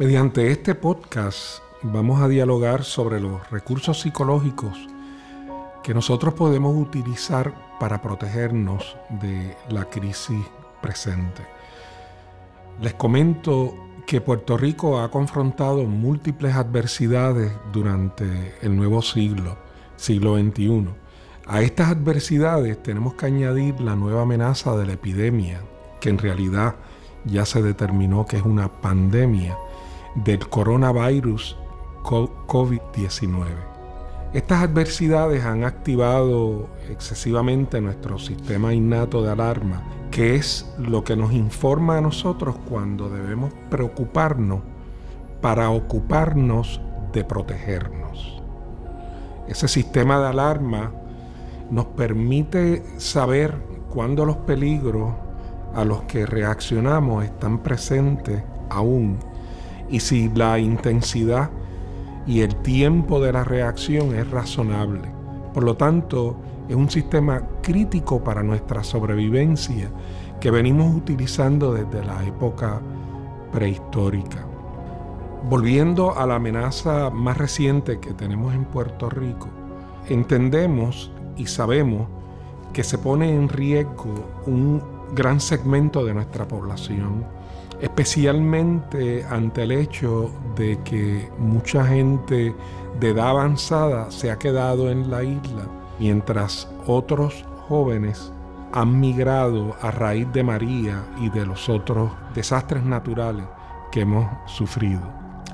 Mediante 0.00 0.50
este 0.50 0.74
podcast 0.74 1.58
vamos 1.82 2.22
a 2.22 2.28
dialogar 2.28 2.84
sobre 2.84 3.20
los 3.20 3.50
recursos 3.50 4.00
psicológicos 4.00 4.88
que 5.82 5.92
nosotros 5.92 6.32
podemos 6.32 6.74
utilizar 6.74 7.52
para 7.78 8.00
protegernos 8.00 8.96
de 9.20 9.54
la 9.68 9.84
crisis 9.90 10.42
presente. 10.80 11.42
Les 12.80 12.94
comento 12.94 13.74
que 14.06 14.22
Puerto 14.22 14.56
Rico 14.56 14.98
ha 15.00 15.10
confrontado 15.10 15.84
múltiples 15.84 16.54
adversidades 16.54 17.52
durante 17.70 18.54
el 18.62 18.74
nuevo 18.74 19.02
siglo, 19.02 19.58
siglo 19.96 20.38
XXI. 20.38 20.86
A 21.46 21.60
estas 21.60 21.90
adversidades 21.90 22.82
tenemos 22.82 23.12
que 23.16 23.26
añadir 23.26 23.78
la 23.82 23.96
nueva 23.96 24.22
amenaza 24.22 24.74
de 24.78 24.86
la 24.86 24.94
epidemia, 24.94 25.60
que 26.00 26.08
en 26.08 26.16
realidad 26.16 26.76
ya 27.26 27.44
se 27.44 27.60
determinó 27.60 28.24
que 28.24 28.38
es 28.38 28.44
una 28.44 28.80
pandemia 28.80 29.58
del 30.14 30.48
coronavirus 30.48 31.56
COVID-19. 32.02 33.46
Estas 34.32 34.62
adversidades 34.62 35.44
han 35.44 35.64
activado 35.64 36.68
excesivamente 36.88 37.80
nuestro 37.80 38.18
sistema 38.18 38.72
innato 38.72 39.22
de 39.24 39.32
alarma, 39.32 39.82
que 40.10 40.36
es 40.36 40.72
lo 40.78 41.02
que 41.02 41.16
nos 41.16 41.32
informa 41.32 41.98
a 41.98 42.00
nosotros 42.00 42.56
cuando 42.68 43.08
debemos 43.08 43.52
preocuparnos 43.70 44.60
para 45.40 45.70
ocuparnos 45.70 46.80
de 47.12 47.24
protegernos. 47.24 48.40
Ese 49.48 49.66
sistema 49.66 50.20
de 50.20 50.28
alarma 50.28 50.92
nos 51.70 51.86
permite 51.86 52.84
saber 52.98 53.54
cuándo 53.88 54.24
los 54.24 54.36
peligros 54.36 55.12
a 55.74 55.84
los 55.84 56.02
que 56.02 56.24
reaccionamos 56.24 57.24
están 57.24 57.58
presentes 57.58 58.42
aún 58.68 59.18
y 59.90 60.00
si 60.00 60.28
la 60.30 60.58
intensidad 60.58 61.50
y 62.26 62.40
el 62.40 62.54
tiempo 62.56 63.20
de 63.20 63.32
la 63.32 63.44
reacción 63.44 64.14
es 64.14 64.30
razonable. 64.30 65.10
Por 65.52 65.64
lo 65.64 65.76
tanto, 65.76 66.36
es 66.68 66.76
un 66.76 66.88
sistema 66.88 67.42
crítico 67.62 68.22
para 68.22 68.42
nuestra 68.42 68.84
sobrevivencia 68.84 69.90
que 70.40 70.50
venimos 70.50 70.94
utilizando 70.94 71.74
desde 71.74 72.04
la 72.04 72.24
época 72.24 72.80
prehistórica. 73.52 74.46
Volviendo 75.48 76.16
a 76.16 76.26
la 76.26 76.36
amenaza 76.36 77.10
más 77.10 77.36
reciente 77.36 77.98
que 77.98 78.12
tenemos 78.14 78.54
en 78.54 78.64
Puerto 78.66 79.10
Rico, 79.10 79.48
entendemos 80.08 81.10
y 81.36 81.46
sabemos 81.46 82.08
que 82.72 82.84
se 82.84 82.98
pone 82.98 83.34
en 83.34 83.48
riesgo 83.48 84.14
un 84.46 84.80
gran 85.14 85.40
segmento 85.40 86.04
de 86.04 86.14
nuestra 86.14 86.46
población 86.46 87.39
especialmente 87.80 89.24
ante 89.28 89.62
el 89.62 89.72
hecho 89.72 90.30
de 90.56 90.78
que 90.84 91.28
mucha 91.38 91.84
gente 91.84 92.54
de 92.98 93.08
edad 93.08 93.30
avanzada 93.30 94.10
se 94.10 94.30
ha 94.30 94.38
quedado 94.38 94.90
en 94.90 95.10
la 95.10 95.22
isla, 95.22 95.66
mientras 95.98 96.68
otros 96.86 97.44
jóvenes 97.68 98.32
han 98.72 99.00
migrado 99.00 99.76
a 99.80 99.90
raíz 99.90 100.30
de 100.32 100.44
María 100.44 101.04
y 101.20 101.30
de 101.30 101.46
los 101.46 101.68
otros 101.68 102.12
desastres 102.34 102.84
naturales 102.84 103.44
que 103.90 104.02
hemos 104.02 104.28
sufrido. 104.46 105.00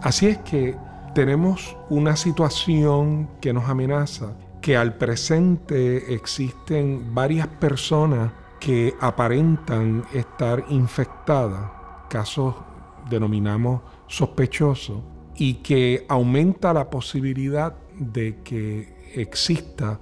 Así 0.02 0.27
es 0.27 0.38
que 0.38 0.77
tenemos 1.14 1.77
una 1.88 2.16
situación 2.16 3.30
que 3.40 3.52
nos 3.52 3.68
amenaza, 3.68 4.34
que 4.61 4.77
al 4.77 4.94
presente 4.94 6.12
existen 6.12 7.14
varias 7.14 7.46
personas 7.46 8.33
que 8.61 8.94
aparentan 9.00 10.05
estar 10.12 10.64
infectadas 10.68 11.70
casos 12.08 12.54
denominamos 13.08 13.82
sospechosos 14.06 14.98
y 15.36 15.54
que 15.54 16.04
aumenta 16.08 16.72
la 16.72 16.88
posibilidad 16.88 17.74
de 17.98 18.39
que 18.42 18.94
exista 19.14 19.98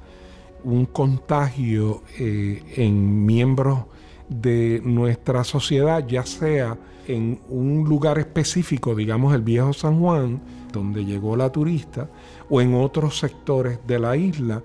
un 0.65 0.87
contagio 0.87 2.03
eh, 2.19 2.63
en 2.77 3.27
miembros 3.27 3.85
de 4.29 4.81
nuestra 4.85 5.45
sociedad, 5.45 6.07
ya 6.07 6.25
sea 6.25 6.79
en 7.07 7.41
un 7.49 7.85
lugar 7.85 8.19
específico, 8.19 8.95
digamos 8.95 9.35
el 9.35 9.43
viejo 9.43 9.73
San 9.73 10.01
Juan, 10.01 10.41
donde 10.73 11.05
llegó 11.05 11.37
la 11.37 11.53
turista, 11.53 12.09
o 12.49 12.61
en 12.61 12.75
otros 12.75 13.19
sectores 13.19 13.79
de 13.87 13.99
la 13.99 14.17
isla, 14.17 14.63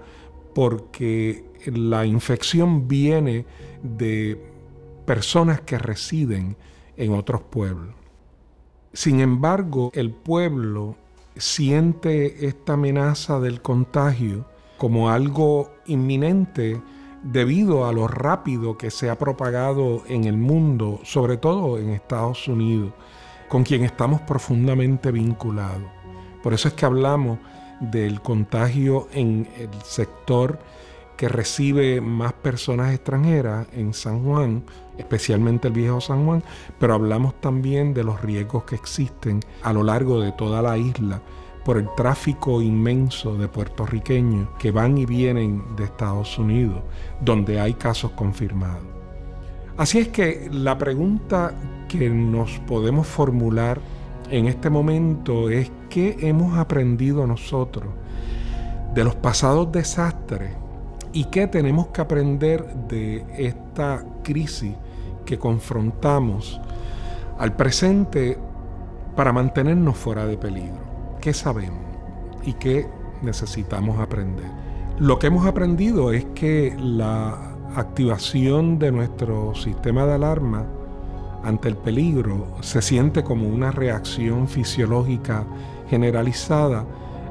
porque 0.55 1.43
la 1.65 2.05
infección 2.05 2.87
viene 2.87 3.45
de 3.83 4.41
personas 5.05 5.61
que 5.61 5.77
residen 5.77 6.55
en 6.99 7.13
otros 7.13 7.41
pueblos. 7.41 7.95
Sin 8.93 9.21
embargo, 9.21 9.89
el 9.93 10.11
pueblo 10.11 10.95
siente 11.35 12.45
esta 12.45 12.73
amenaza 12.73 13.39
del 13.39 13.61
contagio 13.61 14.45
como 14.77 15.09
algo 15.09 15.71
inminente 15.87 16.81
debido 17.23 17.85
a 17.85 17.93
lo 17.93 18.07
rápido 18.07 18.77
que 18.77 18.91
se 18.91 19.09
ha 19.09 19.17
propagado 19.17 20.03
en 20.07 20.25
el 20.25 20.37
mundo, 20.37 20.99
sobre 21.03 21.37
todo 21.37 21.77
en 21.77 21.89
Estados 21.89 22.47
Unidos, 22.47 22.93
con 23.47 23.63
quien 23.63 23.83
estamos 23.83 24.21
profundamente 24.21 25.11
vinculados. 25.11 25.89
Por 26.43 26.53
eso 26.53 26.67
es 26.67 26.73
que 26.73 26.85
hablamos 26.85 27.39
del 27.79 28.21
contagio 28.21 29.07
en 29.13 29.47
el 29.57 29.69
sector 29.83 30.59
que 31.19 31.27
recibe 31.27 31.99
más 31.99 32.31
personas 32.31 32.93
extranjeras 32.93 33.67
en 33.73 33.93
San 33.93 34.23
Juan, 34.23 34.63
especialmente 34.97 35.67
el 35.67 35.73
viejo 35.73 35.99
San 35.99 36.25
Juan, 36.25 36.41
pero 36.79 36.93
hablamos 36.93 37.41
también 37.41 37.93
de 37.93 38.05
los 38.05 38.21
riesgos 38.21 38.63
que 38.63 38.75
existen 38.75 39.41
a 39.61 39.73
lo 39.73 39.83
largo 39.83 40.21
de 40.21 40.31
toda 40.31 40.61
la 40.61 40.77
isla 40.77 41.21
por 41.65 41.77
el 41.77 41.89
tráfico 41.97 42.61
inmenso 42.61 43.35
de 43.35 43.49
puertorriqueños 43.49 44.47
que 44.57 44.71
van 44.71 44.97
y 44.97 45.05
vienen 45.05 45.61
de 45.75 45.83
Estados 45.83 46.39
Unidos, 46.39 46.83
donde 47.19 47.59
hay 47.59 47.73
casos 47.73 48.11
confirmados. 48.11 48.85
Así 49.75 49.99
es 49.99 50.07
que 50.07 50.47
la 50.49 50.77
pregunta 50.77 51.53
que 51.89 52.09
nos 52.09 52.59
podemos 52.59 53.05
formular 53.05 53.81
en 54.29 54.45
este 54.45 54.69
momento 54.69 55.49
es 55.49 55.69
qué 55.89 56.15
hemos 56.21 56.57
aprendido 56.57 57.27
nosotros 57.27 57.89
de 58.93 59.03
los 59.03 59.15
pasados 59.17 59.69
desastres 59.69 60.51
¿Y 61.11 61.25
qué 61.25 61.47
tenemos 61.47 61.87
que 61.87 62.01
aprender 62.01 62.65
de 62.87 63.25
esta 63.37 64.03
crisis 64.23 64.73
que 65.25 65.39
confrontamos 65.39 66.61
al 67.39 67.55
presente 67.55 68.37
para 69.15 69.33
mantenernos 69.33 69.97
fuera 69.97 70.25
de 70.27 70.37
peligro? 70.37 70.77
¿Qué 71.19 71.33
sabemos 71.33 71.81
y 72.43 72.53
qué 72.53 72.87
necesitamos 73.23 73.99
aprender? 73.99 74.45
Lo 74.99 75.17
que 75.17 75.27
hemos 75.27 75.47
aprendido 75.47 76.11
es 76.11 76.25
que 76.35 76.75
la 76.79 77.55
activación 77.75 78.77
de 78.77 78.91
nuestro 78.91 79.55
sistema 79.55 80.05
de 80.05 80.13
alarma 80.13 80.65
ante 81.43 81.69
el 81.69 81.77
peligro 81.77 82.47
se 82.61 82.81
siente 82.81 83.23
como 83.23 83.47
una 83.47 83.71
reacción 83.71 84.47
fisiológica 84.47 85.45
generalizada, 85.89 86.85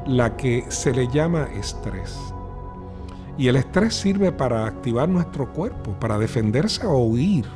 la 0.06 0.36
que 0.36 0.64
se 0.68 0.92
le 0.92 1.06
llama 1.08 1.48
estrés. 1.54 2.16
Y 3.38 3.46
el 3.46 3.54
estrés 3.56 3.94
sirve 3.94 4.32
para 4.32 4.66
activar 4.66 5.08
nuestro 5.08 5.52
cuerpo, 5.52 5.92
para 6.00 6.18
defenderse 6.18 6.84
o 6.84 6.98
huir 6.98 7.46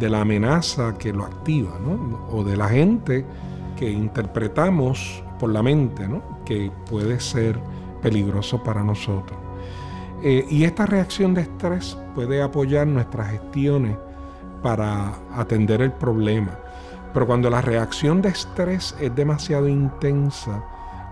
de 0.00 0.08
la 0.08 0.22
amenaza 0.22 0.96
que 0.98 1.12
lo 1.12 1.24
activa, 1.24 1.72
o 2.30 2.42
de 2.42 2.56
la 2.56 2.68
gente 2.68 3.24
que 3.76 3.90
interpretamos 3.90 5.22
por 5.38 5.50
la 5.50 5.62
mente, 5.62 6.08
que 6.46 6.72
puede 6.88 7.20
ser 7.20 7.60
peligroso 8.02 8.62
para 8.62 8.82
nosotros. 8.82 9.38
Eh, 10.22 10.46
y 10.48 10.64
esta 10.64 10.86
reacción 10.86 11.34
de 11.34 11.42
estrés 11.42 11.98
puede 12.14 12.42
apoyar 12.42 12.86
nuestras 12.86 13.30
gestiones 13.30 13.96
para 14.62 15.12
atender 15.34 15.82
el 15.82 15.92
problema. 15.92 16.58
Pero 17.12 17.26
cuando 17.26 17.50
la 17.50 17.60
reacción 17.60 18.22
de 18.22 18.30
estrés 18.30 18.96
es 18.98 19.14
demasiado 19.14 19.68
intensa 19.68 20.64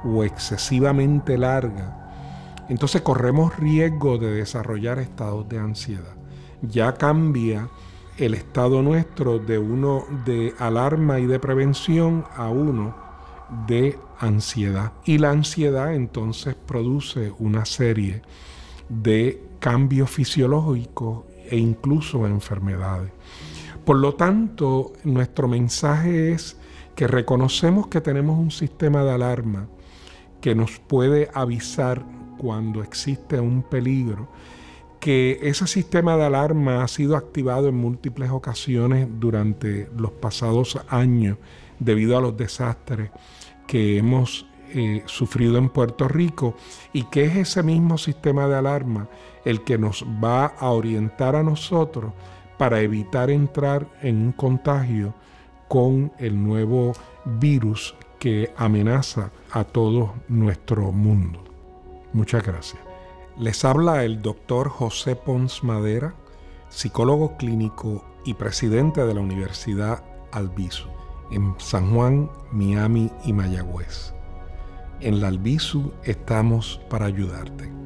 o 0.02 0.24
excesivamente 0.24 1.36
larga, 1.36 2.01
entonces 2.72 3.02
corremos 3.02 3.54
riesgo 3.58 4.16
de 4.16 4.32
desarrollar 4.32 4.98
estados 4.98 5.46
de 5.46 5.58
ansiedad. 5.58 6.16
Ya 6.62 6.94
cambia 6.94 7.68
el 8.16 8.32
estado 8.32 8.80
nuestro 8.80 9.38
de 9.38 9.58
uno 9.58 10.06
de 10.24 10.54
alarma 10.58 11.20
y 11.20 11.26
de 11.26 11.38
prevención 11.38 12.24
a 12.34 12.48
uno 12.48 12.96
de 13.66 13.98
ansiedad. 14.18 14.92
Y 15.04 15.18
la 15.18 15.32
ansiedad 15.32 15.92
entonces 15.92 16.54
produce 16.54 17.34
una 17.38 17.66
serie 17.66 18.22
de 18.88 19.44
cambios 19.58 20.08
fisiológicos 20.10 21.24
e 21.50 21.58
incluso 21.58 22.26
enfermedades. 22.26 23.12
Por 23.84 23.98
lo 23.98 24.14
tanto, 24.14 24.94
nuestro 25.04 25.46
mensaje 25.46 26.32
es 26.32 26.56
que 26.96 27.06
reconocemos 27.06 27.88
que 27.88 28.00
tenemos 28.00 28.38
un 28.38 28.50
sistema 28.50 29.04
de 29.04 29.12
alarma 29.12 29.68
que 30.40 30.54
nos 30.54 30.78
puede 30.78 31.28
avisar 31.34 32.02
cuando 32.42 32.82
existe 32.82 33.38
un 33.38 33.62
peligro, 33.62 34.26
que 34.98 35.38
ese 35.42 35.68
sistema 35.68 36.16
de 36.16 36.24
alarma 36.24 36.82
ha 36.82 36.88
sido 36.88 37.16
activado 37.16 37.68
en 37.68 37.76
múltiples 37.76 38.30
ocasiones 38.30 39.06
durante 39.20 39.88
los 39.96 40.10
pasados 40.10 40.76
años 40.88 41.38
debido 41.78 42.18
a 42.18 42.20
los 42.20 42.36
desastres 42.36 43.10
que 43.68 43.96
hemos 43.96 44.44
eh, 44.74 45.04
sufrido 45.06 45.56
en 45.56 45.68
Puerto 45.68 46.08
Rico 46.08 46.56
y 46.92 47.04
que 47.04 47.24
es 47.26 47.36
ese 47.36 47.62
mismo 47.62 47.96
sistema 47.96 48.48
de 48.48 48.56
alarma 48.56 49.08
el 49.44 49.62
que 49.62 49.78
nos 49.78 50.04
va 50.04 50.46
a 50.46 50.70
orientar 50.70 51.36
a 51.36 51.44
nosotros 51.44 52.12
para 52.58 52.80
evitar 52.80 53.30
entrar 53.30 53.86
en 54.02 54.20
un 54.20 54.32
contagio 54.32 55.14
con 55.68 56.12
el 56.18 56.42
nuevo 56.42 56.92
virus 57.24 57.94
que 58.18 58.52
amenaza 58.56 59.30
a 59.50 59.64
todo 59.64 60.14
nuestro 60.28 60.92
mundo. 60.92 61.51
Muchas 62.12 62.44
gracias. 62.44 62.82
Les 63.38 63.64
habla 63.64 64.04
el 64.04 64.20
doctor 64.20 64.68
José 64.68 65.16
Pons 65.16 65.64
Madera, 65.64 66.14
psicólogo 66.68 67.36
clínico 67.36 68.04
y 68.24 68.34
presidente 68.34 69.04
de 69.04 69.14
la 69.14 69.20
Universidad 69.20 70.04
Albizu, 70.32 70.88
en 71.30 71.54
San 71.58 71.94
Juan, 71.94 72.30
Miami 72.50 73.10
y 73.24 73.32
Mayagüez. 73.32 74.12
En 75.00 75.20
la 75.20 75.28
Albizu 75.28 75.92
estamos 76.04 76.80
para 76.90 77.06
ayudarte. 77.06 77.81